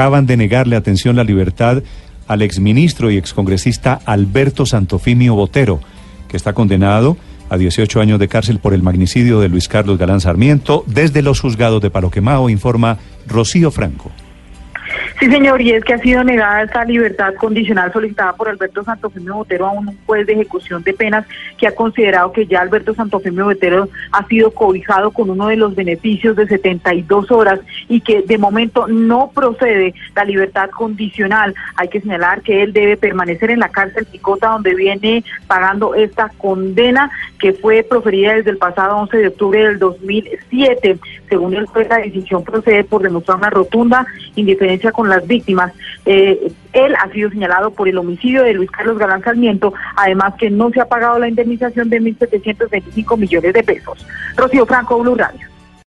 acaban 0.00 0.24
de 0.24 0.38
negarle 0.38 0.76
atención 0.76 1.14
la 1.14 1.24
libertad 1.24 1.82
al 2.26 2.40
exministro 2.40 3.10
y 3.10 3.18
excongresista 3.18 4.00
Alberto 4.06 4.64
Santofimio 4.64 5.34
Botero, 5.34 5.78
que 6.26 6.38
está 6.38 6.54
condenado 6.54 7.18
a 7.50 7.58
18 7.58 8.00
años 8.00 8.18
de 8.18 8.26
cárcel 8.26 8.60
por 8.60 8.72
el 8.72 8.82
magnicidio 8.82 9.40
de 9.40 9.50
Luis 9.50 9.68
Carlos 9.68 9.98
Galán 9.98 10.22
Sarmiento 10.22 10.84
desde 10.86 11.20
los 11.20 11.40
juzgados 11.40 11.82
de 11.82 11.90
Paloquemao, 11.90 12.48
informa 12.48 12.96
Rocío 13.26 13.70
Franco. 13.70 14.10
Sí, 15.20 15.30
señor, 15.30 15.60
y 15.60 15.72
es 15.72 15.84
que 15.84 15.92
ha 15.92 15.98
sido 15.98 16.24
negada 16.24 16.62
esta 16.62 16.82
libertad 16.82 17.34
condicional 17.34 17.92
solicitada 17.92 18.32
por 18.32 18.48
Alberto 18.48 18.82
Santofimio 18.82 19.34
Botero 19.34 19.66
a 19.66 19.72
un 19.72 19.94
juez 20.06 20.26
de 20.26 20.32
ejecución 20.32 20.82
de 20.82 20.94
penas 20.94 21.26
que 21.58 21.66
ha 21.66 21.74
considerado 21.74 22.32
que 22.32 22.46
ya 22.46 22.62
Alberto 22.62 22.94
Santofimio 22.94 23.44
Botero 23.44 23.90
ha 24.12 24.26
sido 24.28 24.50
cobijado 24.50 25.10
con 25.10 25.28
uno 25.28 25.48
de 25.48 25.56
los 25.56 25.74
beneficios 25.74 26.36
de 26.36 26.46
72 26.46 27.30
horas 27.30 27.60
y 27.86 28.00
que 28.00 28.22
de 28.22 28.38
momento 28.38 28.86
no 28.88 29.30
procede 29.34 29.92
la 30.16 30.24
libertad 30.24 30.70
condicional. 30.70 31.54
Hay 31.76 31.88
que 31.88 32.00
señalar 32.00 32.40
que 32.40 32.62
él 32.62 32.72
debe 32.72 32.96
permanecer 32.96 33.50
en 33.50 33.58
la 33.58 33.68
cárcel 33.68 34.06
Picota 34.06 34.48
donde 34.48 34.74
viene 34.74 35.22
pagando 35.46 35.94
esta 35.94 36.30
condena 36.38 37.10
que 37.38 37.52
fue 37.52 37.82
proferida 37.82 38.36
desde 38.36 38.52
el 38.52 38.56
pasado 38.56 38.96
11 38.96 39.18
de 39.18 39.28
octubre 39.28 39.64
del 39.64 39.78
2007. 39.78 40.98
Según 41.28 41.54
el 41.54 41.66
juez, 41.66 41.88
la 41.90 41.98
decisión 41.98 42.42
procede 42.42 42.84
por 42.84 43.02
demostrar 43.02 43.36
una 43.36 43.50
rotunda 43.50 44.06
indiferencia 44.34 44.92
con 44.92 45.09
las 45.10 45.26
víctimas. 45.26 45.72
Eh, 46.06 46.52
él 46.72 46.94
ha 46.96 47.10
sido 47.12 47.30
señalado 47.30 47.72
por 47.72 47.88
el 47.88 47.98
homicidio 47.98 48.42
de 48.42 48.54
Luis 48.54 48.70
Carlos 48.70 48.98
Galán 48.98 49.22
Sarmiento, 49.22 49.74
además 49.96 50.34
que 50.38 50.50
no 50.50 50.70
se 50.70 50.80
ha 50.80 50.88
pagado 50.88 51.18
la 51.18 51.28
indemnización 51.28 51.90
de 51.90 52.00
1.725 52.00 53.18
millones 53.18 53.52
de 53.52 53.62
pesos. 53.62 54.06
Rocío 54.36 54.64
Franco, 54.66 54.98
Blue 54.98 55.16
Radio. 55.16 55.49